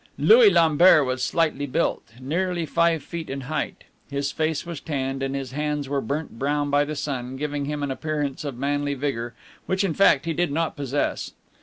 [0.17, 5.35] Louis Lambert was slightly built, nearly five feet in height; his face was tanned, and
[5.35, 9.35] his hands were burnt brown by the sun, giving him an appearance of manly vigor,
[9.67, 11.33] which, in fact, he did not possess.